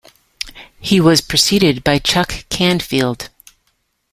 [0.79, 3.29] He was preceded by Chuck Canfield.